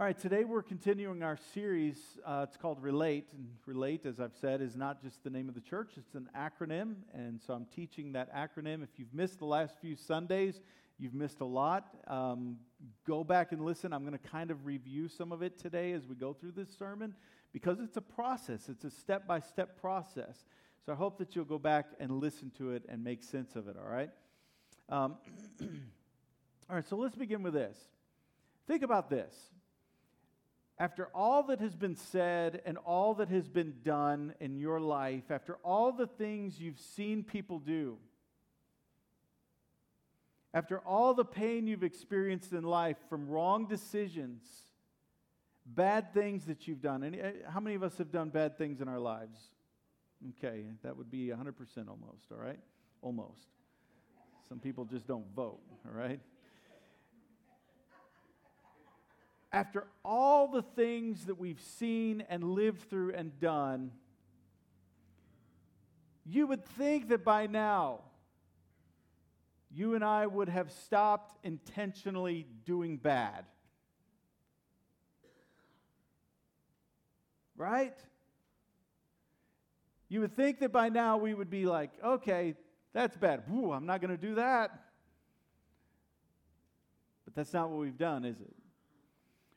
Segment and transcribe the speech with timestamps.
[0.00, 1.98] All right, today we're continuing our series.
[2.24, 3.26] Uh, it's called Relate.
[3.34, 6.26] And Relate, as I've said, is not just the name of the church, it's an
[6.34, 6.94] acronym.
[7.12, 8.82] And so I'm teaching that acronym.
[8.82, 10.62] If you've missed the last few Sundays,
[10.98, 11.84] you've missed a lot.
[12.06, 12.56] Um,
[13.06, 13.92] go back and listen.
[13.92, 16.70] I'm going to kind of review some of it today as we go through this
[16.78, 17.14] sermon
[17.52, 20.46] because it's a process, it's a step by step process.
[20.86, 23.68] So I hope that you'll go back and listen to it and make sense of
[23.68, 24.10] it, all right?
[24.88, 25.16] Um,
[26.70, 27.76] all right, so let's begin with this.
[28.66, 29.34] Think about this
[30.80, 35.24] after all that has been said and all that has been done in your life,
[35.30, 37.98] after all the things you've seen people do,
[40.54, 44.42] after all the pain you've experienced in life from wrong decisions,
[45.66, 48.88] bad things that you've done, eh, how many of us have done bad things in
[48.88, 49.38] our lives?
[50.38, 52.58] Okay, that would be 100% almost, all right?
[53.02, 53.48] Almost.
[54.48, 56.20] Some people just don't vote, all right?
[59.52, 63.90] After all the things that we've seen and lived through and done,
[66.24, 68.00] you would think that by now
[69.72, 73.44] you and I would have stopped intentionally doing bad.
[77.56, 77.96] Right?
[80.08, 82.54] You would think that by now we would be like, okay,
[82.92, 83.44] that's bad.
[83.52, 84.70] Ooh, I'm not going to do that.
[87.24, 88.54] But that's not what we've done, is it?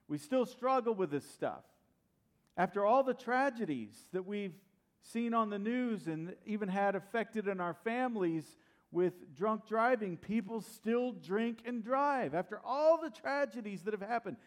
[0.07, 1.63] We still struggle with this stuff.
[2.55, 4.53] After all the tragedies that we've
[5.01, 8.57] seen on the news and even had affected in our families
[8.91, 12.35] with drunk driving, people still drink and drive.
[12.35, 14.37] After all the tragedies that have happened,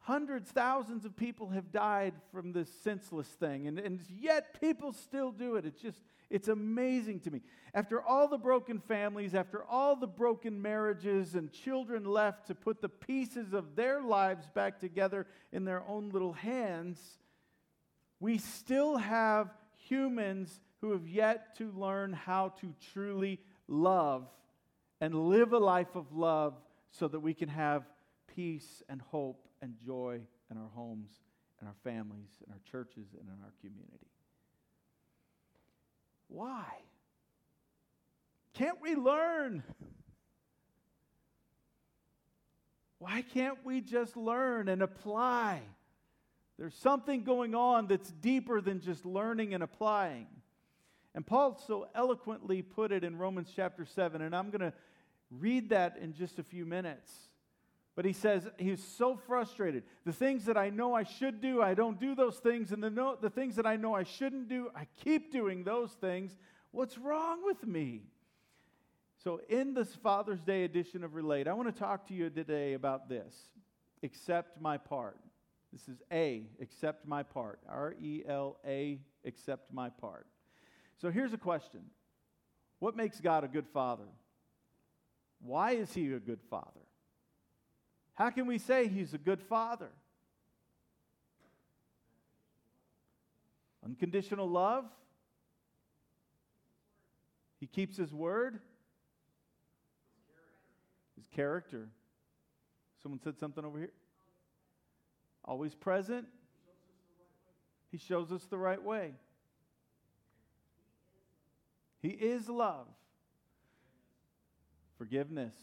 [0.00, 5.30] hundreds, thousands of people have died from this senseless thing, and, and yet people still
[5.30, 5.66] do it.
[5.66, 7.42] It's just, it's amazing to me.
[7.74, 12.80] After all the broken families, after all the broken marriages and children left to put
[12.80, 17.00] the pieces of their lives back together in their own little hands,
[18.20, 24.26] we still have humans who have yet to learn how to truly love
[25.00, 26.54] and live a life of love
[26.90, 27.84] so that we can have
[28.34, 30.20] peace and hope and joy
[30.50, 31.10] in our homes,
[31.60, 34.06] in our families, in our churches, and in our community.
[36.28, 36.64] Why?
[38.54, 39.62] Can't we learn?
[42.98, 45.60] Why can't we just learn and apply?
[46.58, 50.26] There's something going on that's deeper than just learning and applying.
[51.14, 54.72] And Paul so eloquently put it in Romans chapter 7, and I'm going to
[55.30, 57.12] read that in just a few minutes.
[57.98, 59.82] But he says he's so frustrated.
[60.04, 62.70] The things that I know I should do, I don't do those things.
[62.70, 65.90] And the, no, the things that I know I shouldn't do, I keep doing those
[66.00, 66.36] things.
[66.70, 68.02] What's wrong with me?
[69.24, 72.74] So, in this Father's Day edition of Relate, I want to talk to you today
[72.74, 73.34] about this
[74.04, 75.18] accept my part.
[75.72, 77.58] This is A, accept my part.
[77.68, 80.28] R E L A, accept my part.
[81.02, 81.80] So, here's a question
[82.78, 84.06] What makes God a good father?
[85.40, 86.87] Why is he a good father?
[88.18, 89.90] How can we say he's a good father?
[93.84, 94.86] Unconditional love.
[97.60, 98.58] He keeps his word.
[101.14, 101.90] His character.
[103.00, 103.92] Someone said something over here.
[105.44, 106.26] Always present.
[107.92, 109.12] He shows us the right way.
[112.02, 112.88] He is love.
[114.96, 115.54] Forgiveness.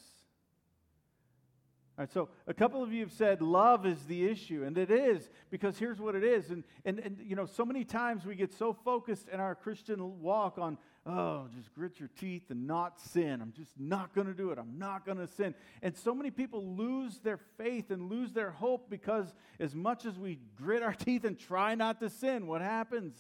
[2.11, 5.77] So a couple of you have said love is the issue, and it is because
[5.77, 6.49] here's what it is.
[6.49, 10.21] And, and, and you know, so many times we get so focused in our Christian
[10.21, 13.41] walk on, oh, just grit your teeth and not sin.
[13.41, 14.59] I'm just not going to do it.
[14.59, 15.55] I'm not going to sin.
[15.81, 20.19] And so many people lose their faith and lose their hope because as much as
[20.19, 23.15] we grit our teeth and try not to sin, what happens?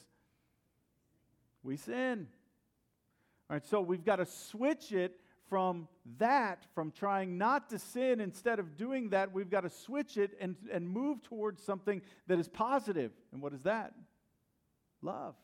[1.63, 2.27] We sin.
[3.49, 5.17] All right, so we've got to switch it
[5.49, 10.17] from that, from trying not to sin, instead of doing that, we've got to switch
[10.17, 13.11] it and, and move towards something that is positive.
[13.31, 13.93] And what is that?
[15.01, 15.35] Love.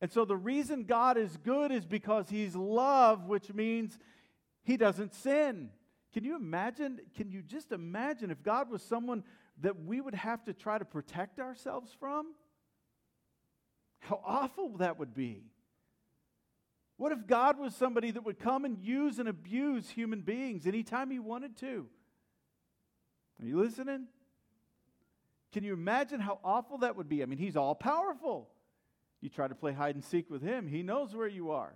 [0.00, 3.98] And so the reason God is good is because He's love, which means
[4.62, 5.70] He doesn't sin.
[6.12, 7.00] Can you imagine?
[7.14, 9.24] Can you just imagine if God was someone
[9.62, 12.34] that we would have to try to protect ourselves from?
[14.00, 15.42] How awful that would be.
[16.96, 21.10] What if God was somebody that would come and use and abuse human beings anytime
[21.10, 21.86] he wanted to?
[23.40, 24.06] Are you listening?
[25.52, 27.22] Can you imagine how awful that would be?
[27.22, 28.48] I mean, he's all powerful.
[29.20, 31.74] You try to play hide and seek with him, he knows where you are.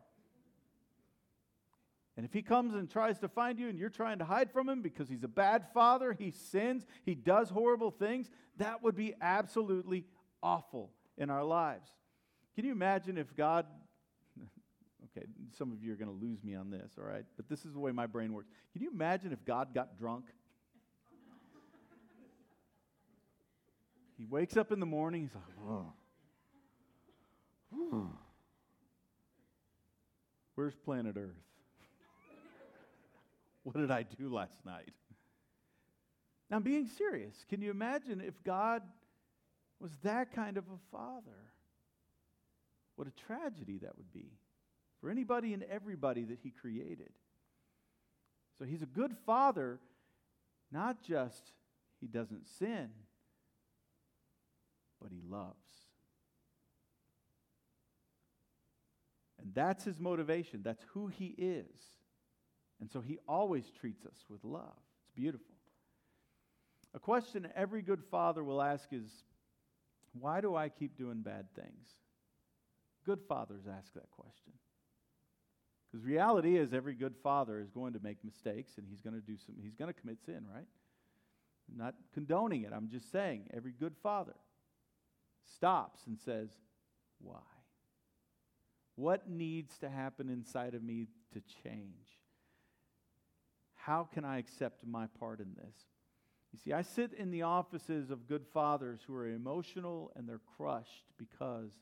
[2.17, 4.69] And if he comes and tries to find you and you're trying to hide from
[4.69, 8.29] him because he's a bad father, he sins, he does horrible things,
[8.59, 10.05] that would be absolutely
[10.43, 11.89] awful in our lives.
[12.55, 13.65] Can you imagine if God,
[15.17, 15.27] okay,
[15.57, 17.25] some of you are going to lose me on this, all right?
[17.37, 18.49] But this is the way my brain works.
[18.73, 20.25] Can you imagine if God got drunk?
[24.19, 25.93] he wakes up in the morning, he's like, oh.
[30.55, 31.31] Where's planet Earth?
[33.63, 34.93] what did I do last night?
[36.51, 37.45] Now, being serious.
[37.49, 38.83] Can you imagine if God
[39.81, 41.53] was that kind of a father?
[42.97, 44.33] What a tragedy that would be
[45.01, 47.11] for anybody and everybody that he created.
[48.59, 49.79] So he's a good father,
[50.71, 51.53] not just
[52.01, 52.91] he doesn't sin,
[55.01, 55.55] but he loves.
[59.41, 60.61] And that's his motivation.
[60.63, 61.65] That's who he is.
[62.81, 64.77] And so he always treats us with love.
[65.03, 65.55] It's beautiful.
[66.95, 69.09] A question every good father will ask is
[70.19, 71.89] why do I keep doing bad things?
[73.07, 74.53] Good fathers ask that question.
[75.91, 79.21] Because reality is every good father is going to make mistakes and he's going to
[79.21, 80.67] do some he's going to commit sin, right?
[81.71, 82.73] I'm not condoning it.
[82.73, 84.37] I'm just saying every good father
[85.57, 86.51] stops and says,
[87.21, 87.41] "Why?
[88.95, 92.19] What needs to happen inside of me to change?
[93.75, 95.75] How can I accept my part in this?"
[96.53, 100.41] You see, I sit in the offices of good fathers who are emotional and they're
[100.57, 101.73] crushed because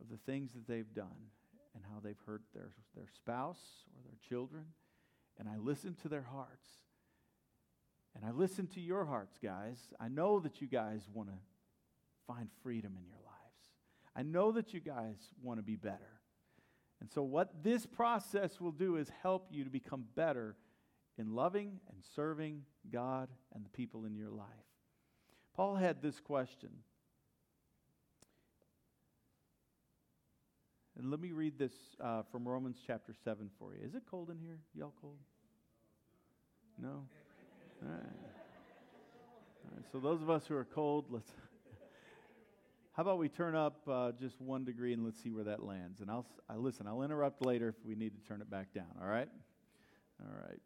[0.00, 1.30] of the things that they've done
[1.74, 3.60] and how they've hurt their, their spouse
[3.94, 4.64] or their children.
[5.38, 6.68] And I listen to their hearts.
[8.14, 9.78] And I listen to your hearts, guys.
[10.00, 11.38] I know that you guys want to
[12.26, 13.30] find freedom in your lives.
[14.16, 16.20] I know that you guys want to be better.
[17.00, 20.56] And so, what this process will do is help you to become better
[21.16, 22.62] in loving and serving
[22.92, 24.46] God and the people in your life.
[25.54, 26.70] Paul had this question.
[31.00, 33.80] And let me read this uh, from Romans chapter 7 for you.
[33.82, 34.58] Is it cold in here?
[34.74, 35.16] Y'all cold?
[36.78, 36.88] No?
[37.82, 38.00] All right.
[39.64, 39.84] All right.
[39.90, 41.30] So, those of us who are cold, let's.
[42.92, 46.02] How about we turn up uh, just one degree and let's see where that lands?
[46.02, 46.86] And I'll I, listen.
[46.86, 48.92] I'll interrupt later if we need to turn it back down.
[49.00, 49.28] All right.
[50.20, 50.60] All right.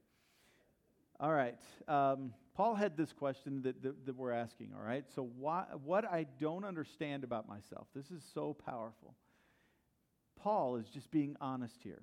[1.21, 1.57] All right.
[1.87, 5.05] Um, Paul had this question that, that, that, we're asking, all right?
[5.15, 9.15] So, why, what I don't understand about myself, this is so powerful.
[10.45, 12.03] Paul is just being honest here.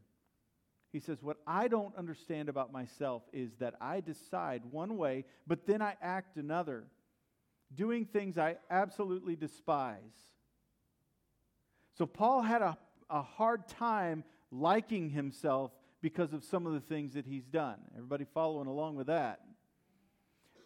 [0.92, 5.68] He says, What I don't understand about myself is that I decide one way, but
[5.68, 6.86] then I act another,
[7.72, 10.00] doing things I absolutely despise.
[12.00, 12.80] So, Paul had a,
[13.12, 15.72] a hard time liking himself
[16.02, 17.78] because of some of the things that he's done.
[17.94, 19.42] Everybody following along with that?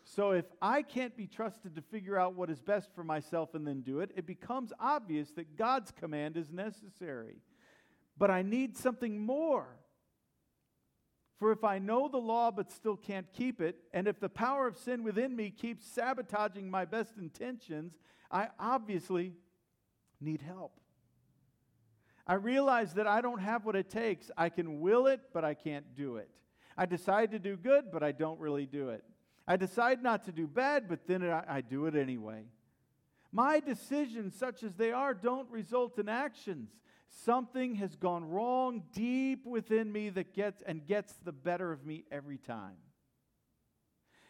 [0.06, 3.68] So, if I can't be trusted to figure out what is best for myself and
[3.68, 7.36] then do it, it becomes obvious that God's command is necessary.
[8.18, 9.68] But I need something more.
[11.38, 14.68] For if I know the law but still can't keep it, and if the power
[14.68, 17.94] of sin within me keeps sabotaging my best intentions,
[18.32, 19.34] I obviously
[20.22, 20.80] need help.
[22.26, 24.32] I realize that I don't have what it takes.
[24.36, 26.30] I can will it, but I can't do it.
[26.78, 29.04] I decide to do good, but I don't really do it.
[29.48, 32.46] I decide not to do bad, but then I, I do it anyway.
[33.32, 36.70] My decisions, such as they are, don't result in actions.
[37.24, 42.04] Something has gone wrong deep within me that gets and gets the better of me
[42.12, 42.76] every time.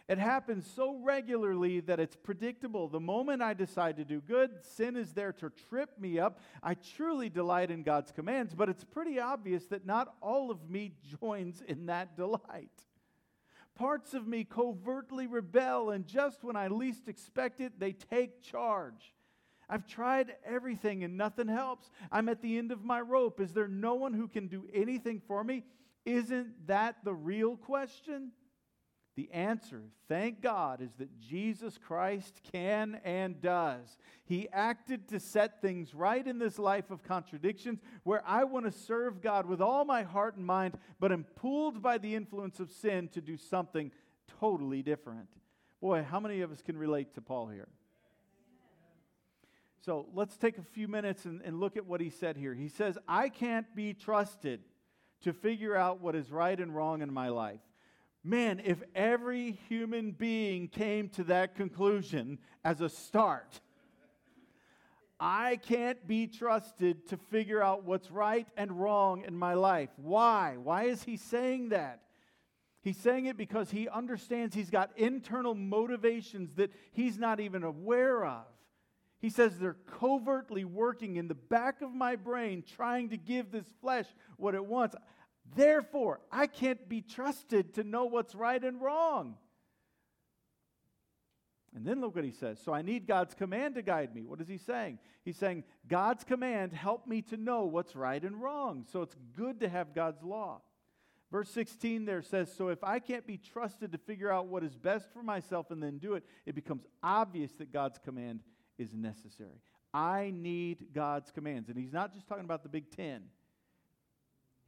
[0.07, 2.87] It happens so regularly that it's predictable.
[2.87, 6.39] The moment I decide to do good, sin is there to trip me up.
[6.61, 10.93] I truly delight in God's commands, but it's pretty obvious that not all of me
[11.19, 12.83] joins in that delight.
[13.73, 19.14] Parts of me covertly rebel, and just when I least expect it, they take charge.
[19.69, 21.89] I've tried everything and nothing helps.
[22.11, 23.39] I'm at the end of my rope.
[23.39, 25.63] Is there no one who can do anything for me?
[26.05, 28.31] Isn't that the real question?
[29.15, 33.97] The answer, thank God, is that Jesus Christ can and does.
[34.25, 38.73] He acted to set things right in this life of contradictions where I want to
[38.73, 42.69] serve God with all my heart and mind, but am pulled by the influence of
[42.71, 43.89] sin to do something
[44.41, 45.29] totally different.
[45.79, 47.69] Boy, how many of us can relate to Paul here?
[49.85, 52.55] So let's take a few minutes and, and look at what he said here.
[52.55, 54.61] He says, I can't be trusted
[55.21, 57.59] to figure out what is right and wrong in my life.
[58.23, 63.61] Man, if every human being came to that conclusion as a start,
[65.19, 69.89] I can't be trusted to figure out what's right and wrong in my life.
[69.97, 70.57] Why?
[70.57, 72.01] Why is he saying that?
[72.81, 78.25] He's saying it because he understands he's got internal motivations that he's not even aware
[78.25, 78.45] of.
[79.25, 83.65] He says they're covertly working in the back of my brain, trying to give this
[83.81, 84.05] flesh
[84.37, 84.95] what it wants.
[85.55, 89.33] Therefore, I can't be trusted to know what's right and wrong.
[91.73, 92.59] And then look what he says.
[92.63, 94.25] So I need God's command to guide me.
[94.25, 94.99] What is he saying?
[95.23, 98.85] He's saying, God's command help me to know what's right and wrong.
[98.91, 100.61] So it's good to have God's law.
[101.31, 104.75] Verse 16 there says, So if I can't be trusted to figure out what is
[104.75, 108.41] best for myself and then do it, it becomes obvious that God's command
[108.77, 109.61] is necessary.
[109.93, 111.69] I need God's commands.
[111.69, 113.23] And he's not just talking about the big ten,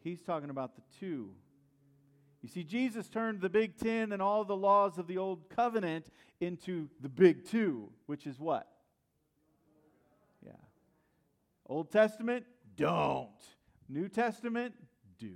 [0.03, 1.31] he's talking about the two
[2.41, 6.07] you see, Jesus turned the Big Ten and all the laws of the Old Covenant
[6.39, 8.67] into the Big Two, which is what?
[10.45, 10.51] Yeah.
[11.65, 12.45] Old Testament,
[12.75, 13.29] don't.
[13.89, 14.75] New Testament,
[15.17, 15.35] do.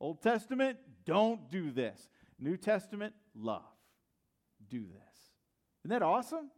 [0.00, 2.08] Old Testament, don't do this.
[2.38, 3.62] New Testament, love.
[4.70, 5.18] Do this.
[5.84, 6.50] Isn't that awesome?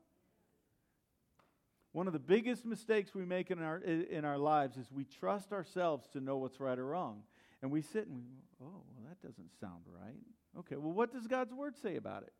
[1.92, 5.52] One of the biggest mistakes we make in our, in our lives is we trust
[5.52, 7.22] ourselves to know what's right or wrong.
[7.60, 8.22] And we sit and we,
[8.62, 10.16] oh, well, that doesn't sound right.
[10.58, 12.32] Okay, well, what does God's word say about it?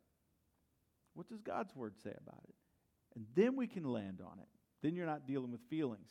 [1.14, 2.54] What does God's word say about it?
[3.14, 4.48] And then we can land on it.
[4.82, 6.08] Then you're not dealing with feelings.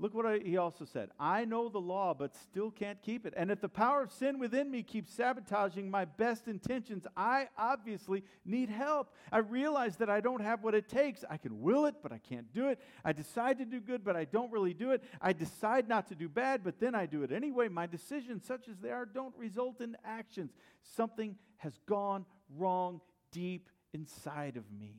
[0.00, 3.34] Look what I, he also said I know the law, but still can't keep it.
[3.36, 8.24] And if the power of sin within me keeps sabotaging my best intentions, I obviously
[8.46, 9.12] need help.
[9.30, 11.22] I realize that I don't have what it takes.
[11.28, 12.80] I can will it, but I can't do it.
[13.04, 15.04] I decide to do good, but I don't really do it.
[15.20, 17.68] I decide not to do bad, but then I do it anyway.
[17.68, 20.50] My decisions, such as they are, don't result in actions.
[20.82, 22.24] Something has gone
[22.56, 23.02] wrong
[23.32, 24.94] deep inside of me,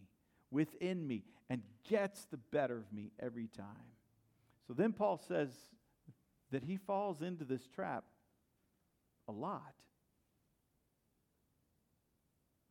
[0.52, 3.66] within me, and gets the better of me every time.
[4.72, 5.50] So then Paul says
[6.54, 8.06] that he falls into this trap
[9.28, 9.74] a lot.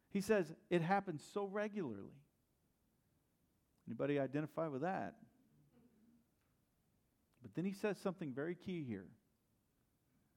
[0.09, 2.16] He says it happens so regularly.
[3.87, 5.16] Anybody identify with that?
[7.42, 9.09] But then he says something very key here.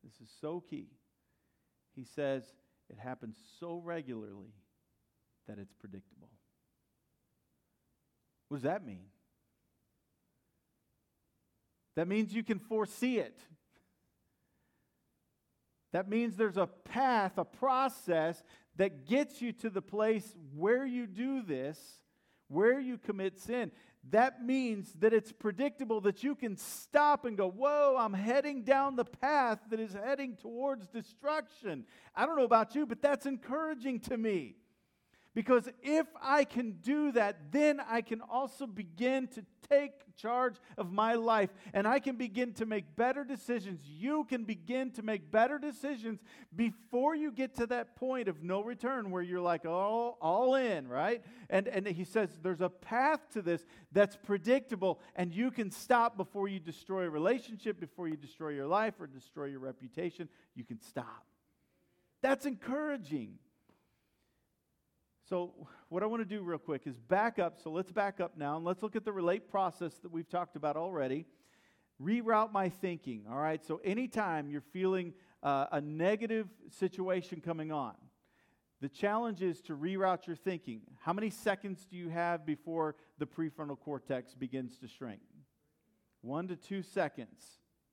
[0.04, 0.88] This is so key.
[1.96, 2.44] He says
[2.90, 4.52] it happens so regularly
[5.48, 6.30] that it's predictable.
[8.50, 9.06] What does that mean?
[11.96, 13.40] That means you can foresee it.
[15.92, 18.44] That means there's a path, a process
[18.78, 21.80] that gets you to the place where you do this,
[22.48, 23.72] where you commit sin.
[24.10, 28.96] That means that it's predictable that you can stop and go, Whoa, I'm heading down
[28.96, 31.86] the path that is heading towards destruction.
[32.16, 34.56] I don't know about you, but that's encouraging to me.
[35.34, 40.92] Because if I can do that, then I can also begin to take charge of
[40.92, 43.82] my life and I can begin to make better decisions.
[43.84, 46.20] You can begin to make better decisions
[46.56, 50.88] before you get to that point of no return where you're like, all, all in,
[50.88, 51.24] right?
[51.50, 56.16] And, and he says there's a path to this that's predictable and you can stop
[56.16, 60.30] before you destroy a relationship, before you destroy your life or destroy your reputation.
[60.54, 61.26] You can stop.
[62.22, 63.40] That's encouraging.
[65.30, 65.54] So,
[65.88, 67.58] what I want to do real quick is back up.
[67.64, 70.58] So, let's back up now and let's look at the relate process that we've talked
[70.58, 71.26] about already.
[72.02, 73.24] Reroute my thinking.
[73.30, 73.64] All right.
[73.66, 77.94] So, anytime you're feeling uh, a negative situation coming on,
[78.82, 80.82] the challenge is to reroute your thinking.
[81.00, 85.22] How many seconds do you have before the prefrontal cortex begins to shrink?
[86.22, 87.46] One to two seconds,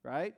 [0.03, 0.35] right?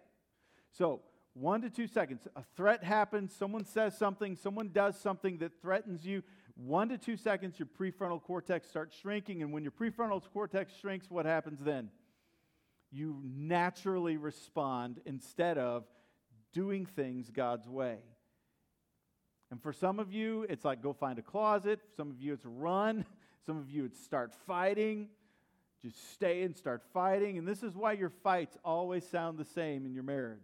[0.72, 1.00] So,
[1.34, 2.26] one to two seconds.
[2.36, 6.22] A threat happens, someone says something, someone does something that threatens you
[6.56, 9.42] one to two seconds, your prefrontal cortex starts shrinking.
[9.42, 11.90] And when your prefrontal cortex shrinks, what happens then?
[12.90, 15.84] You naturally respond instead of
[16.52, 17.98] doing things God's way.
[19.50, 21.80] And for some of you, it's like go find a closet.
[21.80, 23.04] For some of you, it's run.
[23.44, 25.08] Some of you, it's start fighting.
[25.84, 27.38] Just stay and start fighting.
[27.38, 30.38] And this is why your fights always sound the same in your marriage.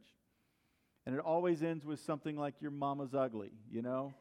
[1.08, 4.12] And it always ends with something like your mama's ugly, you know?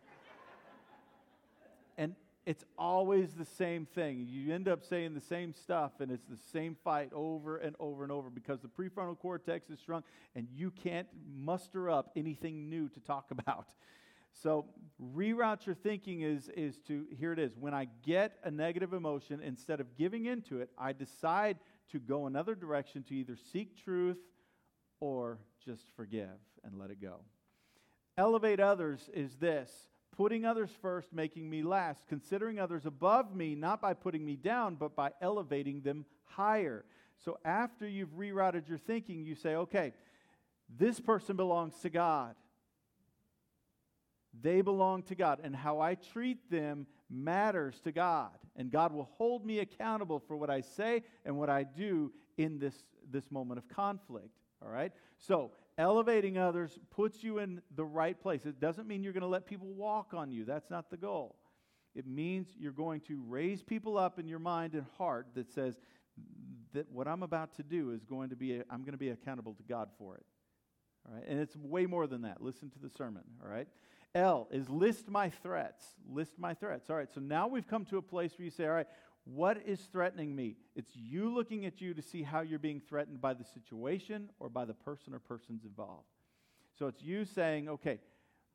[1.98, 2.15] and
[2.46, 4.25] it's always the same thing.
[4.25, 8.03] You end up saying the same stuff, and it's the same fight over and over
[8.03, 12.88] and over because the prefrontal cortex is shrunk, and you can't muster up anything new
[12.88, 13.67] to talk about.
[14.32, 14.63] So,
[15.13, 17.58] reroute your thinking is, is to here it is.
[17.60, 21.58] When I get a negative emotion, instead of giving into it, I decide
[21.91, 24.20] to go another direction to either seek truth
[25.01, 26.29] or just forgive
[26.67, 27.21] and let it go.
[28.17, 29.71] Elevate others is this
[30.15, 34.74] putting others first, making me last, considering others above me, not by putting me down,
[34.74, 36.83] but by elevating them higher.
[37.24, 39.93] So after you've rerouted your thinking, you say, okay,
[40.75, 42.36] this person belongs to God.
[44.41, 48.38] They belong to God, and how I treat them matters to God.
[48.55, 52.57] And God will hold me accountable for what I say and what I do in
[52.57, 52.75] this,
[53.09, 54.29] this moment of conflict.
[54.63, 54.91] All right?
[55.19, 58.46] So, elevating others puts you in the right place.
[58.46, 61.36] It doesn't mean you're going to let people walk on you, that's not the goal.
[61.96, 65.79] It means you're going to raise people up in your mind and heart that says
[66.74, 69.55] that what I'm about to do is going to be, I'm going to be accountable
[69.55, 70.25] to God for it.
[71.07, 71.24] All right?
[71.27, 72.41] And it's way more than that.
[72.41, 73.24] Listen to the sermon.
[73.43, 73.67] All right?
[74.13, 75.86] L is list my threats.
[76.10, 76.89] List my threats.
[76.89, 78.88] All right, so now we've come to a place where you say, all right,
[79.34, 80.55] what is threatening me?
[80.75, 84.48] It's you looking at you to see how you're being threatened by the situation or
[84.48, 86.07] by the person or persons involved.
[86.79, 88.00] So it's you saying, okay,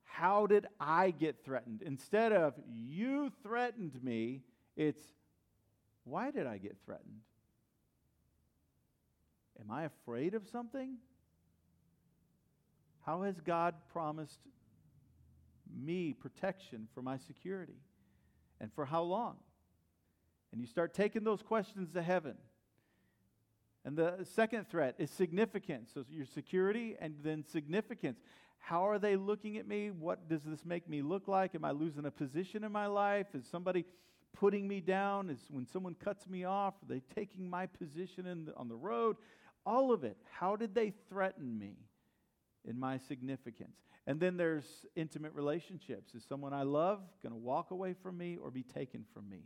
[0.04, 1.82] how did I get threatened?
[1.82, 4.42] Instead of you threatened me,
[4.76, 5.02] it's
[6.04, 7.20] why did I get threatened?
[9.60, 10.96] Am I afraid of something?
[13.04, 14.40] How has God promised
[15.74, 17.80] me protection for my security?
[18.60, 19.36] And for how long?
[20.52, 22.36] And you start taking those questions to heaven.
[23.84, 25.90] And the second threat is significance.
[25.92, 28.20] So your security and then significance.
[28.58, 29.90] How are they looking at me?
[29.90, 31.54] What does this make me look like?
[31.54, 33.26] Am I losing a position in my life?
[33.34, 33.84] Is somebody
[34.32, 35.30] putting me down?
[35.30, 39.16] Is when someone cuts me off, are they taking my position the, on the road?
[39.66, 40.16] All of it.
[40.30, 41.76] How did they threaten me
[42.64, 43.76] in my significance?
[44.06, 46.14] And then there's intimate relationships.
[46.14, 49.42] Is someone I love going to walk away from me or be taken from me?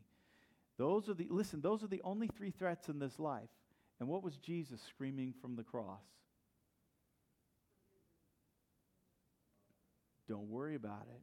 [0.79, 3.49] Those are the, listen, those are the only three threats in this life.
[3.99, 6.03] And what was Jesus screaming from the cross?
[10.29, 11.23] Don't worry about it.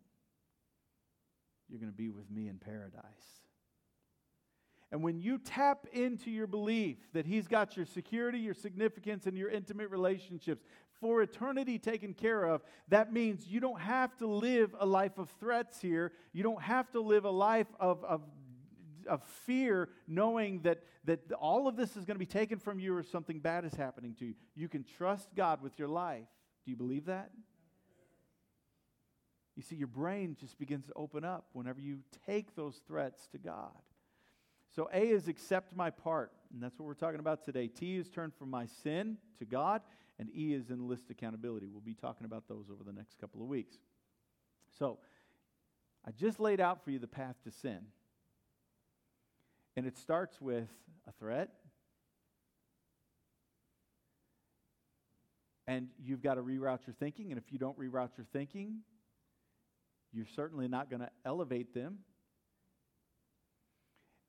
[1.69, 3.03] You're going to be with me in paradise.
[4.91, 9.35] And when you tap into your belief that He's got your security, your significance, and
[9.35, 10.63] your intimate relationships
[11.01, 15.31] for eternity taken care of, that means you don't have to live a life of
[15.39, 16.11] threats here.
[16.31, 18.21] You don't have to live a life of, of
[19.07, 22.95] of fear, knowing that, that all of this is going to be taken from you
[22.95, 24.33] or something bad is happening to you.
[24.55, 26.27] You can trust God with your life.
[26.65, 27.31] Do you believe that?
[29.55, 33.37] You see, your brain just begins to open up whenever you take those threats to
[33.37, 33.71] God.
[34.75, 37.67] So, A is accept my part, and that's what we're talking about today.
[37.67, 39.81] T is turn from my sin to God,
[40.17, 41.67] and E is enlist accountability.
[41.67, 43.75] We'll be talking about those over the next couple of weeks.
[44.79, 44.97] So,
[46.05, 47.79] I just laid out for you the path to sin.
[49.75, 50.69] And it starts with
[51.07, 51.49] a threat.
[55.65, 57.31] And you've got to reroute your thinking.
[57.31, 58.79] And if you don't reroute your thinking,
[60.11, 61.99] you're certainly not going to elevate them.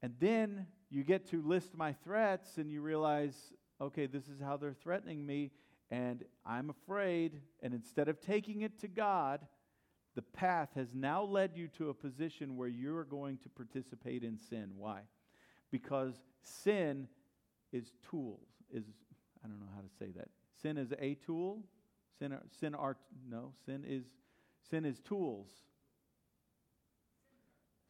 [0.03, 3.35] And then you get to list my threats and you realize,
[3.81, 5.51] okay, this is how they're threatening me.
[5.91, 7.41] And I'm afraid.
[7.63, 9.41] And instead of taking it to God,
[10.15, 14.39] the path has now led you to a position where you're going to participate in
[14.39, 14.73] sin.
[14.77, 15.01] Why?
[15.75, 17.09] Because sin
[17.73, 18.47] is tools.
[18.73, 18.85] Is
[19.45, 20.29] I don't know how to say that.
[20.63, 21.65] Sin is a tool.
[22.17, 22.97] Sin, are, sin are
[23.29, 23.55] no.
[23.67, 24.05] Sin is
[24.71, 25.49] sin is tools.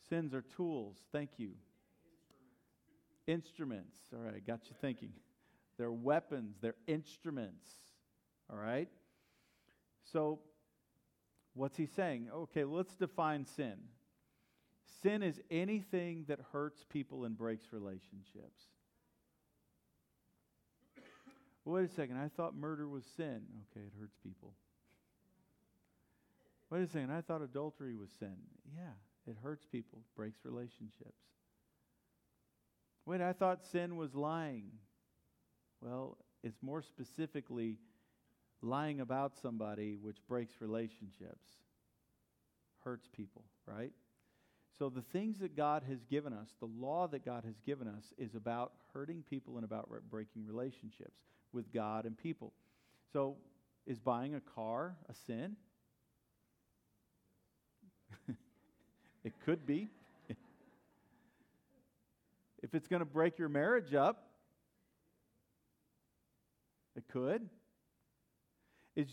[0.09, 0.97] Sins are tools.
[1.12, 1.51] Thank you.
[3.27, 3.99] Instruments.
[4.14, 5.12] All right, got you thinking.
[5.77, 6.57] They're weapons.
[6.62, 7.68] They're instruments.
[8.51, 8.88] All right.
[10.11, 10.38] So,
[11.53, 12.29] what's he saying?
[12.35, 13.75] Okay, let's define sin.
[15.02, 18.62] Sin is anything that hurts people and breaks relationships.
[21.64, 22.16] wait a second.
[22.16, 23.42] I thought murder was sin.
[23.70, 24.54] Okay, it hurts people.
[26.70, 27.11] Wait a second.
[27.12, 28.37] I thought adultery was sin.
[28.74, 28.92] Yeah,
[29.26, 31.22] it hurts people, breaks relationships.
[33.07, 34.70] Wait, I thought sin was lying.
[35.80, 37.78] Well, it's more specifically
[38.62, 41.46] lying about somebody, which breaks relationships,
[42.83, 43.92] hurts people, right?
[44.78, 48.12] So, the things that God has given us, the law that God has given us,
[48.18, 51.20] is about hurting people and about breaking relationships
[51.52, 52.52] with God and people.
[53.12, 53.37] So,
[53.87, 55.56] is buying a car a sin?
[59.24, 59.88] it could be.
[62.62, 64.30] if it's going to break your marriage up,
[66.96, 67.48] it could.
[68.96, 69.08] It,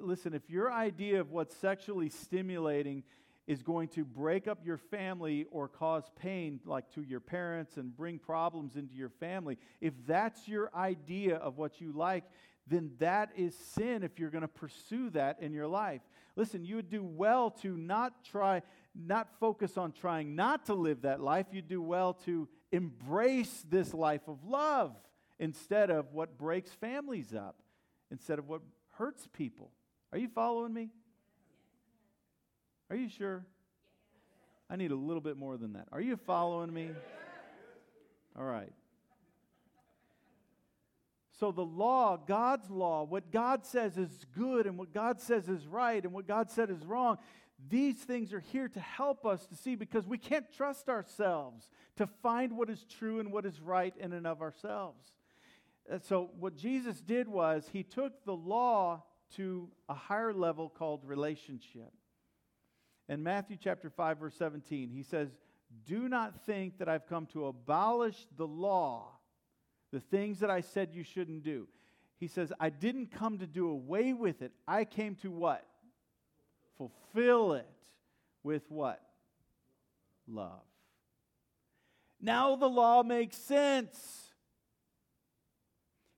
[0.00, 3.04] listen, if your idea of what's sexually stimulating
[3.52, 7.94] is going to break up your family or cause pain, like to your parents, and
[7.94, 12.24] bring problems into your family, if that's your idea of what you like,
[12.66, 16.00] then that is sin if you're going to pursue that in your life.
[16.34, 18.62] Listen, you would do well to not try
[18.94, 21.46] not focus on trying not to live that life.
[21.52, 24.94] You'd do well to embrace this life of love
[25.38, 27.56] instead of what breaks families up,
[28.10, 28.62] instead of what
[28.92, 29.72] hurts people.
[30.10, 30.90] Are you following me?
[32.92, 33.42] Are you sure?
[34.68, 35.88] I need a little bit more than that.
[35.92, 36.90] Are you following me?
[38.38, 38.70] All right.
[41.40, 45.66] So, the law, God's law, what God says is good and what God says is
[45.66, 47.16] right and what God said is wrong,
[47.70, 52.06] these things are here to help us to see because we can't trust ourselves to
[52.06, 55.08] find what is true and what is right in and of ourselves.
[55.90, 59.02] Uh, so, what Jesus did was he took the law
[59.36, 61.90] to a higher level called relationship.
[63.08, 65.28] In Matthew chapter 5, verse 17, he says,
[65.86, 69.08] Do not think that I've come to abolish the law
[69.92, 71.68] the things that I said you shouldn't do.
[72.18, 74.52] He says, I didn't come to do away with it.
[74.66, 75.66] I came to what?
[76.78, 77.68] Fulfill it
[78.42, 79.02] with what?
[80.26, 80.62] Love.
[82.20, 84.32] Now the law makes sense.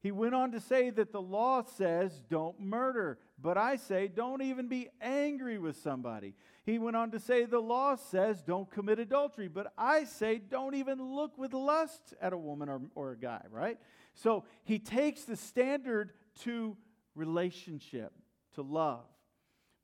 [0.02, 4.42] He went on to say that the law says don't murder, but I say don't
[4.42, 6.34] even be angry with somebody.
[6.64, 10.74] He went on to say the law says don't commit adultery, but I say don't
[10.74, 13.78] even look with lust at a woman or, or a guy, right?
[14.14, 16.76] So he takes the standard to
[17.14, 18.12] relationship,
[18.54, 19.04] to love.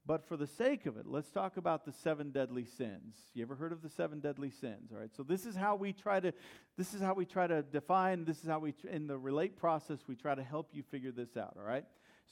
[0.06, 3.14] But for the sake of it, let's talk about the seven deadly sins.
[3.34, 4.90] You ever heard of the seven deadly sins?
[4.92, 5.14] All right.
[5.14, 6.32] So this is how we try to
[6.76, 10.00] this is how we try to define, this is how we in the relate process
[10.08, 11.84] we try to help you figure this out, all right?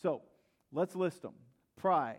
[0.02, 0.22] So,
[0.72, 1.35] let's list them.
[1.76, 2.18] Pride.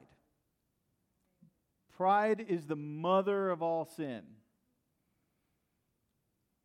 [1.96, 4.22] Pride is the mother of all sin.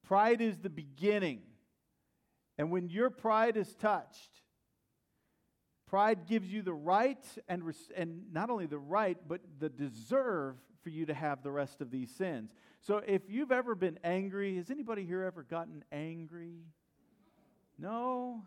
[0.04, 1.40] Pride is the beginning.
[2.56, 4.30] And when your pride is touched,
[5.94, 7.62] Pride gives you the right, and,
[7.94, 11.90] and not only the right, but the deserve for you to have the rest of
[11.90, 12.50] these sins.
[12.80, 16.64] So if you've ever been angry, has anybody here ever gotten angry?
[17.78, 18.42] No?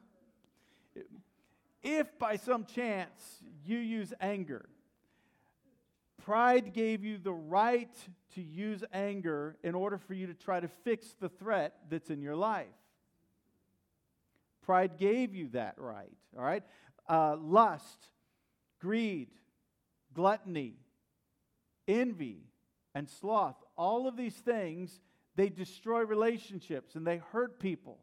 [1.89, 4.67] If by some chance you use anger,
[6.23, 7.95] pride gave you the right
[8.35, 12.21] to use anger in order for you to try to fix the threat that's in
[12.21, 12.67] your life.
[14.63, 16.63] Pride gave you that right, all right?
[17.09, 18.09] uh, lust,
[18.79, 19.29] greed,
[20.13, 20.75] gluttony,
[21.87, 22.43] envy,
[22.93, 23.55] and sloth.
[23.77, 24.99] All of these things,
[25.35, 27.99] they destroy relationships and they hurt people.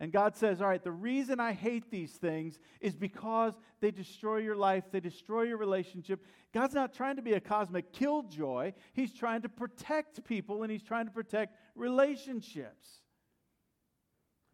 [0.00, 4.38] And God says, All right, the reason I hate these things is because they destroy
[4.38, 6.24] your life, they destroy your relationship.
[6.54, 10.82] God's not trying to be a cosmic killjoy, He's trying to protect people and He's
[10.82, 13.00] trying to protect relationships.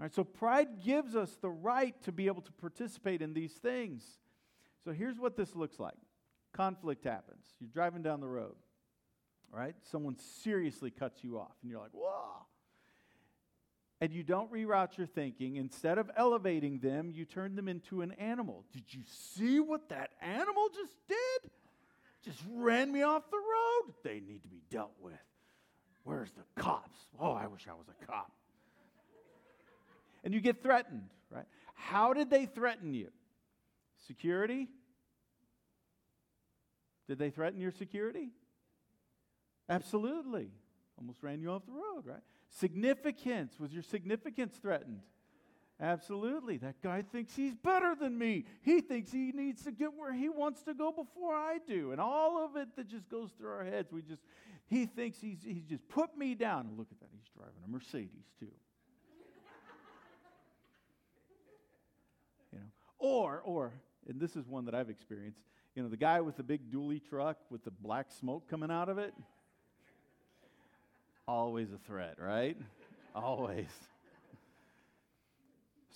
[0.00, 3.52] All right, so pride gives us the right to be able to participate in these
[3.52, 4.02] things.
[4.82, 5.94] So here's what this looks like
[6.52, 7.44] conflict happens.
[7.60, 8.54] You're driving down the road,
[9.50, 9.74] right?
[9.82, 12.46] Someone seriously cuts you off, and you're like, whoa.
[14.00, 15.56] And you don't reroute your thinking.
[15.56, 18.64] Instead of elevating them, you turn them into an animal.
[18.72, 21.50] Did you see what that animal just did?
[22.22, 23.94] Just ran me off the road.
[24.02, 25.14] They need to be dealt with.
[26.02, 26.98] Where's the cops?
[27.18, 28.30] Oh, I wish I was a cop
[30.24, 31.44] and you get threatened, right?
[31.74, 33.08] How did they threaten you?
[34.06, 34.68] Security?
[37.06, 38.30] Did they threaten your security?
[39.68, 40.48] Absolutely.
[40.98, 42.22] Almost ran you off the road, right?
[42.54, 43.58] Significance.
[43.58, 45.00] Was your significance threatened?
[45.80, 46.56] Absolutely.
[46.58, 48.44] That guy thinks he's better than me.
[48.62, 51.90] He thinks he needs to get where he wants to go before I do.
[51.90, 54.22] And all of it that just goes through our heads, we just,
[54.66, 56.66] he thinks he's, he's just put me down.
[56.68, 57.08] And look at that.
[57.12, 58.46] He's driving a Mercedes, too.
[62.52, 62.66] You know.
[63.00, 63.72] Or, or,
[64.08, 65.40] and this is one that I've experienced,
[65.74, 68.88] you know, the guy with the big dually truck with the black smoke coming out
[68.88, 69.12] of it.
[71.26, 72.56] Always a threat, right?
[73.14, 73.68] Always.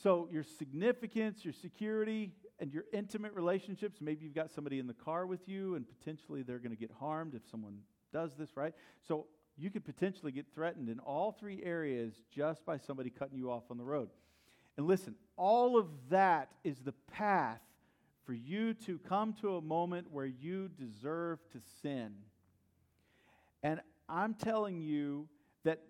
[0.03, 4.95] So, your significance, your security, and your intimate relationships maybe you've got somebody in the
[4.95, 7.79] car with you, and potentially they're going to get harmed if someone
[8.13, 8.73] does this, right?
[9.07, 9.27] So,
[9.59, 13.65] you could potentially get threatened in all three areas just by somebody cutting you off
[13.71, 14.09] on the road.
[14.77, 17.61] And listen, all of that is the path
[18.25, 22.13] for you to come to a moment where you deserve to sin.
[23.65, 25.29] And I'm telling you
[25.65, 25.81] that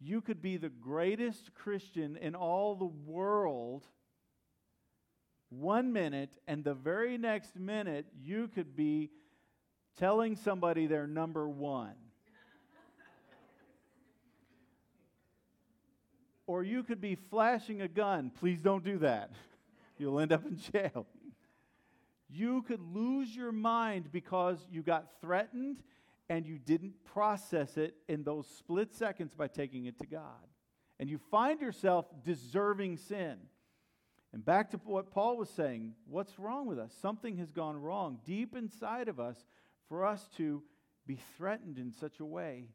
[0.00, 3.86] you could be the greatest Christian in all the world
[5.48, 9.10] one minute, and the very next minute, you could be
[9.98, 11.94] telling somebody they're number one.
[16.46, 18.30] or you could be flashing a gun.
[18.40, 19.30] Please don't do that.
[19.98, 21.06] You'll end up in jail.
[22.28, 25.82] You could lose your mind because you got threatened
[26.28, 30.46] and you didn't process it in those split seconds by taking it to God.
[30.98, 33.36] And you find yourself deserving sin.
[34.32, 36.92] And back to what Paul was saying what's wrong with us?
[37.00, 39.44] Something has gone wrong deep inside of us
[39.88, 40.62] for us to
[41.06, 42.68] be threatened in such a way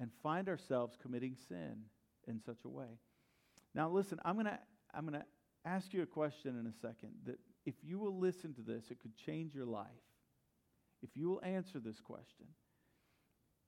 [0.00, 1.76] and find ourselves committing sin
[2.26, 2.98] in such a way.
[3.74, 4.58] Now, listen, I'm going to
[4.94, 5.26] I'm going to
[5.64, 9.00] ask you a question in a second that if you will listen to this, it
[9.00, 9.86] could change your life.
[11.02, 12.46] If you will answer this question.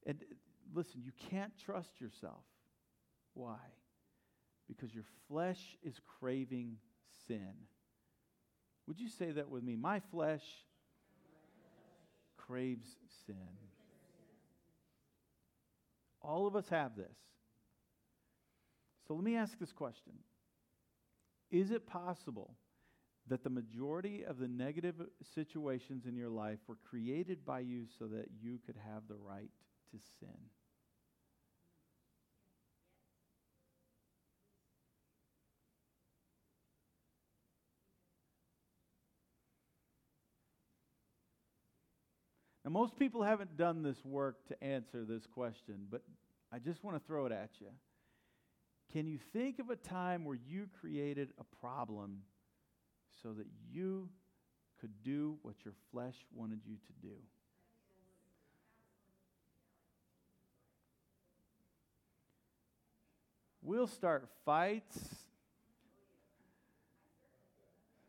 [0.06, 0.34] And uh,
[0.74, 2.44] listen, you can't trust yourself.
[3.34, 3.58] Why?
[4.66, 6.76] Because your flesh is craving
[7.26, 7.52] sin.
[8.86, 9.76] Would you say that with me?
[9.76, 10.42] My flesh
[12.36, 12.86] craves
[13.26, 13.36] sin.
[16.20, 17.16] All of us have this.
[19.06, 20.12] So let me ask this question
[21.50, 22.54] Is it possible
[23.28, 24.96] that the majority of the negative
[25.34, 29.50] situations in your life were created by you so that you could have the right
[29.90, 30.48] to sin?
[42.68, 46.02] Now, most people haven't done this work to answer this question, but
[46.52, 47.68] I just want to throw it at you.
[48.92, 52.18] Can you think of a time where you created a problem
[53.22, 54.10] so that you
[54.82, 57.14] could do what your flesh wanted you to do?
[63.68, 64.98] We'll start fights.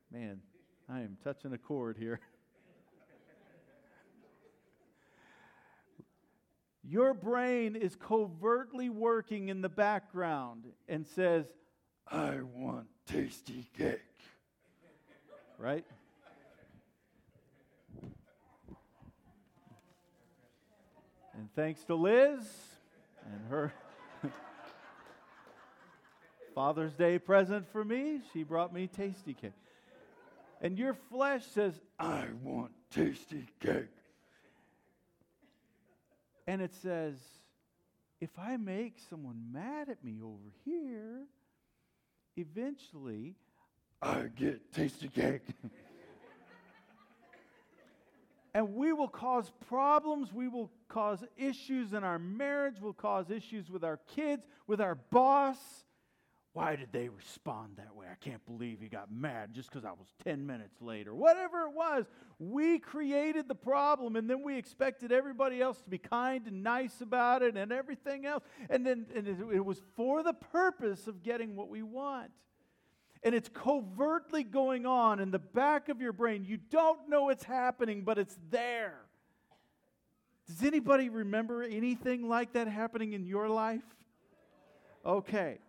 [0.09, 0.39] Man,
[0.87, 2.21] I am touching a chord here.
[6.81, 11.45] Your brain is covertly working in the background and says,
[12.09, 13.99] I want tasty cake.
[15.57, 15.83] right?
[21.33, 22.47] And thanks to Liz
[23.29, 23.73] and her
[26.59, 29.53] Father's Day present for me, she brought me Tastykake.
[30.59, 33.87] And your flesh says, I want tasty cake.
[36.47, 37.15] And it says,
[38.19, 41.21] if I make someone mad at me over here,
[42.35, 43.35] eventually
[44.01, 45.39] I get Tastykake.
[48.53, 50.33] and we will cause problems.
[50.33, 52.81] We will cause issues in our marriage.
[52.81, 55.55] We'll cause issues with our kids, with our boss.
[56.53, 58.07] Why did they respond that way?
[58.11, 61.61] I can't believe he got mad just because I was 10 minutes late or whatever
[61.61, 62.05] it was.
[62.39, 67.01] We created the problem and then we expected everybody else to be kind and nice
[67.01, 68.43] about it and everything else.
[68.69, 72.31] And then and it was for the purpose of getting what we want.
[73.21, 76.45] And it's covertly going on in the back of your brain.
[76.45, 78.97] You don't know it's happening, but it's there.
[80.47, 83.83] Does anybody remember anything like that happening in your life?
[85.05, 85.59] Okay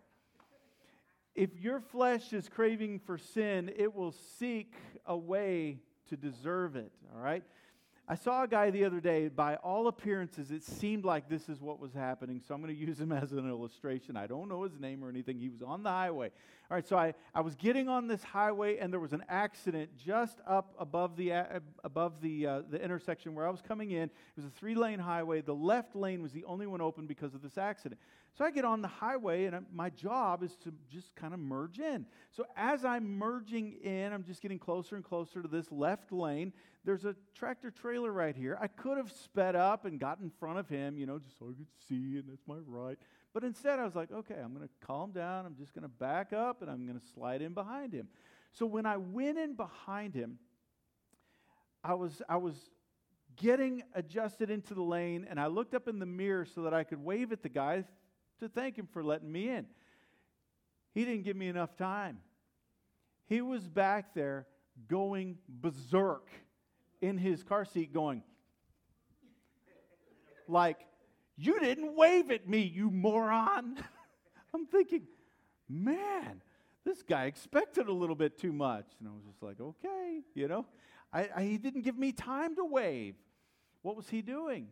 [1.35, 6.91] if your flesh is craving for sin, it will seek a way to deserve it,
[7.13, 7.43] all right?
[8.11, 11.61] I saw a guy the other day, by all appearances, it seemed like this is
[11.61, 14.17] what was happening, so I'm going to use him as an illustration.
[14.17, 15.39] I don't know his name or anything.
[15.39, 16.29] He was on the highway.
[16.69, 19.91] All right, so I, I was getting on this highway, and there was an accident
[19.95, 21.31] just up above the,
[21.85, 24.03] above the, uh, the intersection where I was coming in.
[24.03, 25.39] It was a three lane highway.
[25.39, 28.01] The left lane was the only one open because of this accident.
[28.37, 31.79] So I get on the highway, and my job is to just kind of merge
[31.79, 32.05] in.
[32.31, 36.51] So as I'm merging in, I'm just getting closer and closer to this left lane.
[36.83, 38.57] There's a tractor trailer right here.
[38.59, 41.45] I could have sped up and got in front of him, you know, just so
[41.45, 42.97] I could see, and that's my right.
[43.33, 45.45] But instead, I was like, okay, I'm going to calm down.
[45.45, 48.07] I'm just going to back up, and I'm going to slide in behind him.
[48.51, 50.39] So when I went in behind him,
[51.83, 52.55] I was, I was
[53.35, 56.83] getting adjusted into the lane, and I looked up in the mirror so that I
[56.83, 57.83] could wave at the guy
[58.39, 59.67] to thank him for letting me in.
[60.93, 62.17] He didn't give me enough time.
[63.27, 64.47] He was back there
[64.87, 66.27] going berserk
[67.01, 68.23] in his car seat, going,
[70.47, 70.79] like,
[71.37, 73.77] you didn't wave at me, you moron.
[74.53, 75.07] I'm thinking,
[75.67, 76.41] man,
[76.85, 78.85] this guy expected a little bit too much.
[78.99, 80.65] And I was just like, okay, you know.
[81.13, 83.15] I, I, he didn't give me time to wave.
[83.81, 84.67] What was he doing?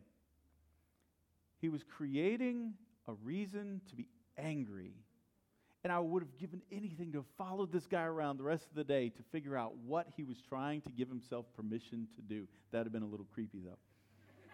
[1.59, 2.73] He was creating
[3.07, 4.93] a reason to be angry.
[5.89, 8.75] And I would have given anything to have followed this guy around the rest of
[8.75, 12.47] the day to figure out what he was trying to give himself permission to do.
[12.69, 13.80] That would have been a little creepy, though.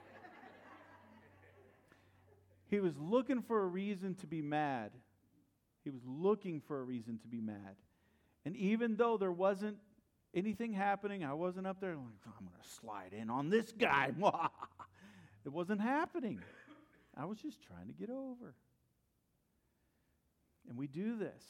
[2.70, 4.92] he was looking for a reason to be mad.
[5.84, 7.76] He was looking for a reason to be mad.
[8.46, 9.76] And even though there wasn't
[10.34, 14.14] anything happening, I wasn't up there, like, I'm going to slide in on this guy.
[15.46, 16.40] It wasn't happening.
[17.16, 18.56] I was just trying to get over.
[20.68, 21.44] And we do this.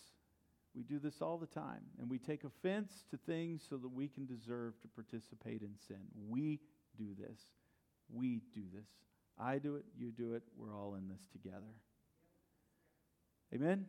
[0.75, 1.82] We do this all the time.
[1.99, 6.01] And we take offense to things so that we can deserve to participate in sin.
[6.28, 6.60] We
[6.97, 7.39] do this.
[8.13, 8.88] We do this.
[9.39, 9.86] I do it.
[9.97, 10.43] You do it.
[10.58, 11.73] We're all in this together.
[13.54, 13.67] Amen?
[13.69, 13.86] Amen?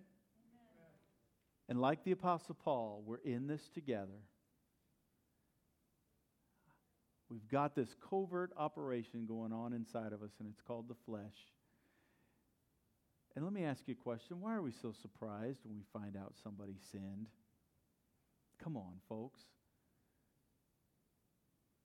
[1.69, 4.23] And like the Apostle Paul, we're in this together.
[7.29, 11.35] We've got this covert operation going on inside of us, and it's called the flesh.
[13.37, 14.41] And let me ask you a question.
[14.41, 17.29] Why are we so surprised when we find out somebody sinned?
[18.65, 19.43] Come on, folks.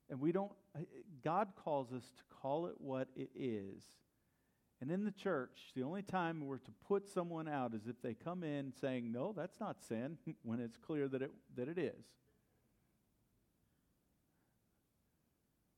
[0.08, 0.52] And we don't,
[1.22, 3.82] God calls us to call it what it is.
[4.80, 8.14] And in the church, the only time we're to put someone out is if they
[8.14, 12.04] come in saying, no, that's not sin, when it's clear that it, that it is.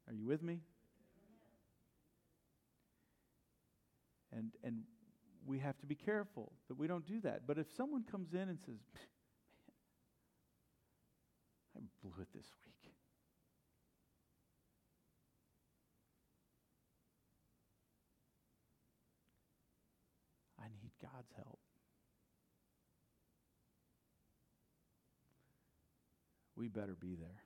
[0.06, 0.60] Are you with me?
[4.32, 4.82] And, and
[5.46, 7.46] we have to be careful that we don't do that.
[7.46, 9.04] But if someone comes in and says, man,
[11.76, 12.92] I blew it this week.
[20.59, 21.59] I need God's help.
[26.57, 27.43] We better be there.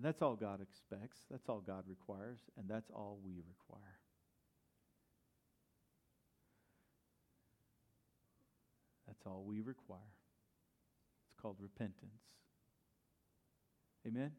[0.00, 1.18] And that's all God expects.
[1.30, 2.38] That's all God requires.
[2.56, 3.98] And that's all we require.
[9.06, 9.98] That's all we require.
[11.28, 12.22] It's called repentance.
[14.06, 14.30] Amen?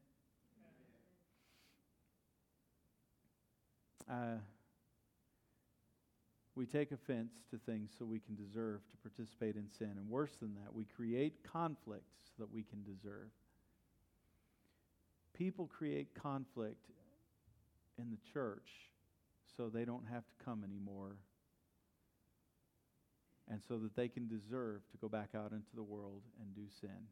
[4.09, 4.39] Uh,
[6.55, 9.91] we take offense to things so we can deserve to participate in sin.
[9.95, 13.29] And worse than that, we create conflict so that we can deserve
[15.41, 16.85] people create conflict
[17.97, 18.69] in the church
[19.57, 21.15] so they don't have to come anymore
[23.49, 26.61] and so that they can deserve to go back out into the world and do
[26.79, 27.07] sin.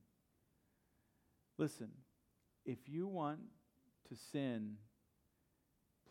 [1.57, 1.89] Listen,
[2.67, 3.39] if you want
[4.09, 4.75] to sin,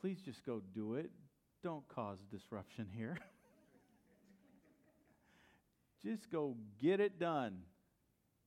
[0.00, 1.10] please just go do it.
[1.62, 3.16] Don't cause disruption here.
[6.04, 7.58] just go get it done.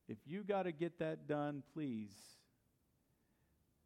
[0.10, 2.12] If you got to get that done, please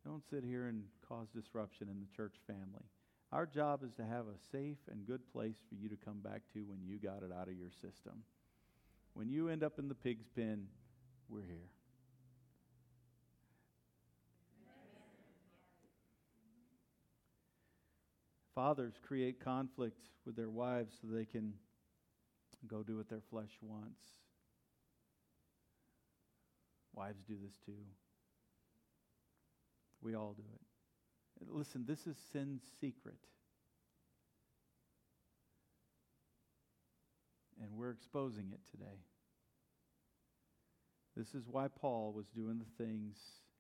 [0.06, 2.86] don't sit here and cause disruption in the church family.
[3.32, 6.44] Our job is to have a safe and good place for you to come back
[6.54, 8.24] to when you got it out of your system.
[9.14, 10.68] When you end up in the pig's pen,
[11.28, 11.70] we're here.
[18.54, 21.54] Fathers create conflict with their wives so they can
[22.68, 24.02] go do what their flesh wants.
[26.94, 27.74] Wives do this too.
[30.06, 31.48] We all do it.
[31.50, 33.18] Listen, this is sin's secret.
[37.60, 39.00] And we're exposing it today.
[41.18, 43.18] This is why Paul was doing the things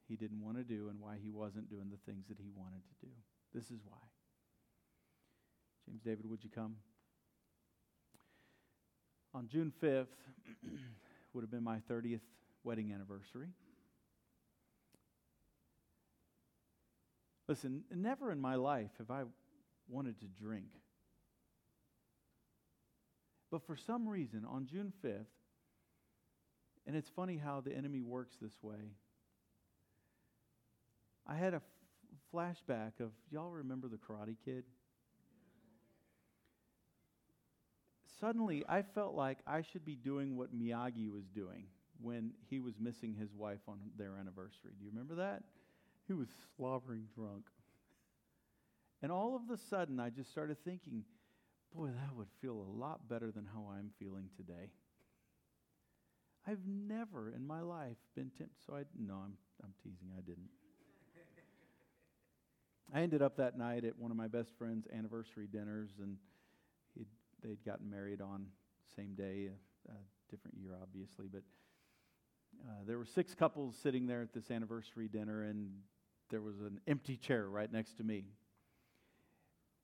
[0.08, 2.82] he didn't want to do and why he wasn't doing the things that he wanted
[2.84, 3.12] to do.
[3.52, 3.98] This is why.
[5.88, 6.76] James David, would you come?
[9.34, 10.08] On June 5th
[11.34, 12.20] would have been my 30th
[12.64, 13.50] wedding anniversary.
[17.48, 19.24] Listen, never in my life have I
[19.88, 20.70] wanted to drink.
[23.52, 25.28] But for some reason, on June 5th,
[26.88, 28.94] and it's funny how the enemy works this way,
[31.28, 31.64] I had a f-
[32.34, 34.64] flashback of y'all remember the Karate Kid?
[38.20, 41.66] Suddenly, I felt like I should be doing what Miyagi was doing
[42.02, 44.74] when he was missing his wife on their anniversary.
[44.78, 45.44] Do you remember that?
[46.08, 47.46] He was slobbering drunk.
[49.02, 51.04] And all of a sudden, I just started thinking,
[51.76, 54.72] boy, that would feel a lot better than how I'm feeling today.
[56.48, 58.56] I've never in my life been tempted.
[58.66, 60.10] So I, no, I'm, I'm teasing.
[60.16, 60.50] I didn't.
[62.94, 66.18] I ended up that night at one of my best friend's anniversary dinners, and
[67.44, 68.46] they'd gotten married on
[68.96, 69.96] same day, a, a
[70.30, 71.28] different year, obviously.
[71.32, 71.42] But
[72.64, 75.72] uh, there were six couples sitting there at this anniversary dinner, and
[76.30, 78.26] there was an empty chair right next to me.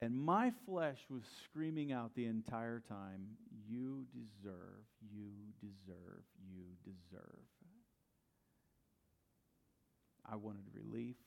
[0.02, 3.22] And my flesh was screaming out the entire time,
[3.70, 5.30] You deserve, you
[5.60, 7.46] deserve, you deserve.
[10.30, 11.18] I wanted relief.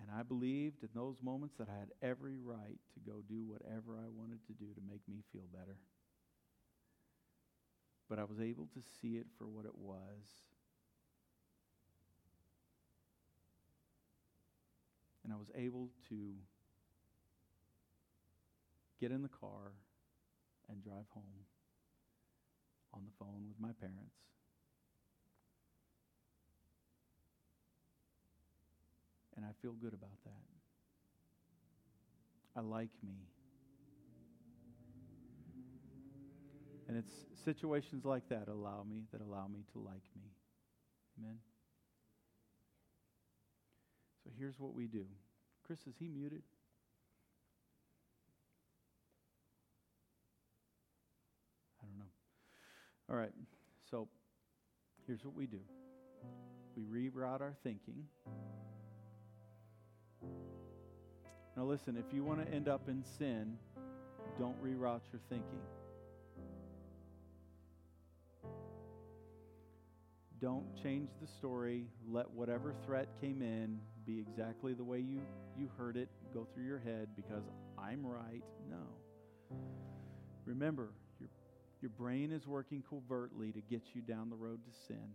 [0.00, 3.98] And I believed in those moments that I had every right to go do whatever
[3.98, 5.76] I wanted to do to make me feel better.
[8.08, 10.49] But I was able to see it for what it was
[15.30, 16.34] And I was able to
[19.00, 19.70] get in the car
[20.68, 21.46] and drive home
[22.92, 24.16] on the phone with my parents.
[29.36, 30.32] And I feel good about that.
[32.56, 33.14] I like me.
[36.88, 37.12] And it's
[37.44, 40.32] situations like that allow me that allow me to like me.
[41.20, 41.38] Amen.
[44.30, 45.06] So here's what we do.
[45.66, 46.42] Chris, is he muted?
[51.82, 52.10] I don't know.
[53.10, 53.32] All right.
[53.90, 54.06] So
[55.04, 55.58] here's what we do.
[56.76, 58.04] We reroute our thinking.
[61.56, 63.56] Now, listen, if you want to end up in sin,
[64.38, 65.60] don't reroute your thinking.
[70.40, 71.86] Don't change the story.
[72.08, 75.20] Let whatever threat came in be exactly the way you,
[75.58, 77.44] you heard it go through your head because
[77.78, 78.42] I'm right.
[78.68, 79.56] No.
[80.44, 81.28] Remember, your,
[81.80, 85.10] your brain is working covertly to get you down the road to sin.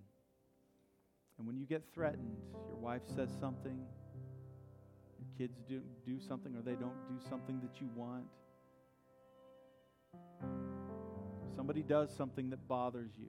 [1.37, 3.77] And when you get threatened, your wife says something,
[5.19, 8.25] your kids do, do something, or they don't do something that you want.
[11.55, 13.27] Somebody does something that bothers you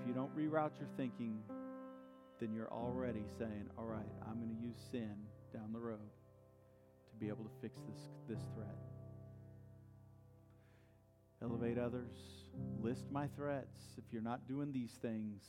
[0.00, 1.38] If you don't reroute your thinking,
[2.40, 5.14] then you're already saying, all right, I'm going to use sin
[5.52, 5.98] down the road
[7.10, 8.76] to be able to fix this, this threat.
[11.42, 12.16] Elevate others.
[12.80, 13.94] List my threats.
[13.96, 15.42] If you're not doing these things,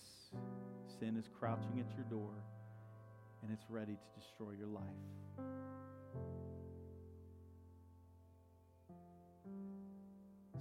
[1.00, 2.34] sin is crouching at your door
[3.42, 4.84] and it's ready to destroy your life.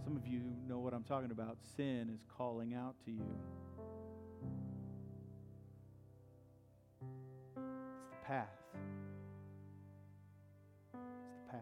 [0.04, 1.58] Some of you know what I'm talking about.
[1.76, 3.36] Sin is calling out to you.
[8.28, 8.48] Path.
[10.92, 11.60] It's the path.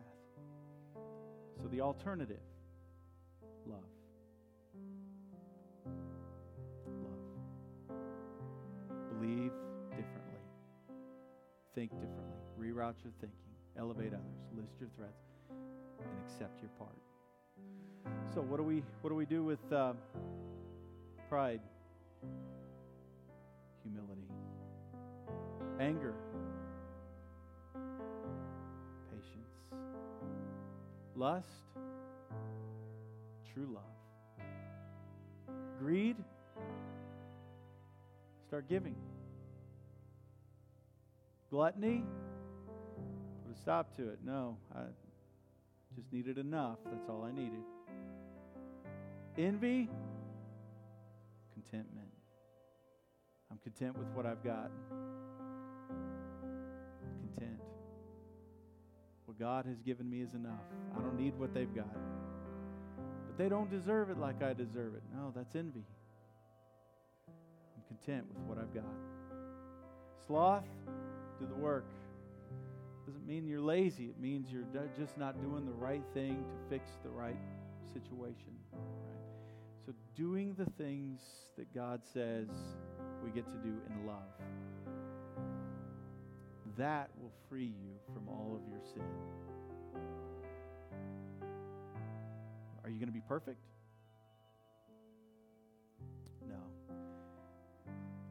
[1.63, 2.41] So the alternative
[3.69, 3.79] love.
[7.05, 7.99] Love.
[9.13, 9.53] Believe
[9.91, 10.43] differently.
[11.77, 12.37] Think differently.
[12.59, 13.39] Reroute your thinking.
[13.79, 14.43] Elevate others.
[14.57, 15.23] List your threats.
[15.51, 16.99] And accept your part.
[18.35, 19.93] So what do we what do we do with uh,
[21.29, 21.61] pride?
[23.85, 24.29] Humility.
[25.79, 26.15] Anger.
[31.17, 31.49] Lust,
[33.53, 33.83] true love.
[35.79, 36.17] Greed,
[38.47, 38.95] start giving.
[41.51, 42.05] Gluttony,
[43.45, 44.19] put a stop to it.
[44.25, 44.83] No, I
[45.95, 46.79] just needed enough.
[46.85, 47.63] That's all I needed.
[49.39, 49.89] Envy,
[51.53, 52.09] contentment.
[53.51, 54.71] I'm content with what I've got.
[59.39, 60.65] God has given me is enough.
[60.97, 61.93] I don't need what they've got.
[63.27, 65.03] But they don't deserve it like I deserve it.
[65.15, 65.85] No, that's envy.
[67.29, 68.85] I'm content with what I've got.
[70.27, 70.65] Sloth,
[71.39, 71.87] do the work.
[73.07, 74.07] Doesn't mean you're lazy.
[74.07, 74.65] It means you're
[74.99, 77.39] just not doing the right thing to fix the right
[77.93, 78.53] situation.
[78.73, 78.83] Right?
[79.85, 81.21] So, doing the things
[81.57, 82.49] that God says
[83.23, 84.23] we get to do in love
[86.77, 89.03] that will free you from all of your sin.
[92.85, 93.59] Are you going to be perfect?
[96.49, 96.57] No.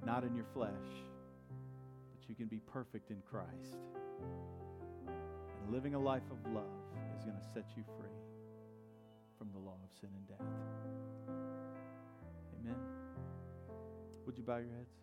[0.05, 0.71] Not in your flesh,
[2.11, 3.79] but you can be perfect in Christ.
[5.07, 6.63] And living a life of love
[7.17, 8.07] is going to set you free
[9.37, 10.47] from the law of sin and death.
[12.61, 12.75] Amen.
[14.25, 14.93] Would you bow your heads?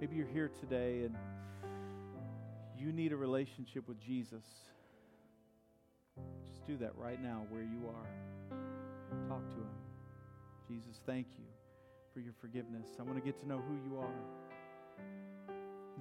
[0.00, 1.14] Maybe you're here today and
[2.78, 4.44] you need a relationship with Jesus.
[6.48, 9.28] Just do that right now where you are.
[9.28, 9.76] Talk to Him.
[10.66, 11.44] Jesus, thank you
[12.14, 12.88] for your forgiveness.
[12.98, 14.14] I want to get to know who you are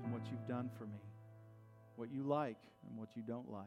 [0.01, 1.01] and what you've done for me,
[1.97, 3.65] what you like and what you don't like.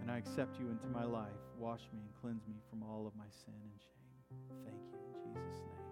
[0.00, 1.32] And I accept you into my life.
[1.58, 4.64] Wash me and cleanse me from all of my sin and shame.
[4.64, 5.83] Thank you in Jesus' name.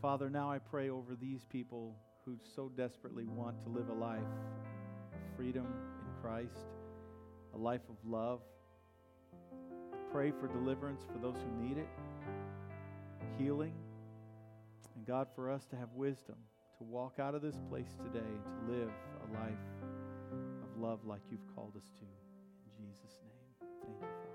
[0.00, 1.94] Father, now I pray over these people
[2.24, 6.64] who so desperately want to live a life of freedom in Christ,
[7.54, 8.40] a life of love.
[10.10, 11.88] Pray for deliverance for those who need it,
[13.38, 13.74] healing,
[14.96, 16.36] and God, for us to have wisdom
[16.78, 18.90] to walk out of this place today to live
[19.28, 19.52] a life
[20.62, 22.04] of love like you've called us to.
[22.04, 24.29] In Jesus' name, thank you, Father.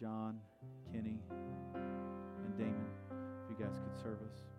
[0.00, 0.38] John,
[0.92, 1.18] Kenny,
[1.74, 4.57] and Damon, if you guys could serve us.